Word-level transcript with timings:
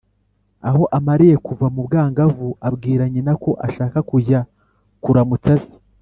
Aho 0.69 0.83
amariye 0.97 1.35
kuva 1.45 1.65
mu 1.75 1.81
bwangavu 1.87 2.47
abwira 2.67 3.03
nyina 3.13 3.33
ko 3.43 3.51
ashaka 3.67 3.97
kujya 4.09 4.39
kuramutsa 5.03 5.55
se, 5.63 5.73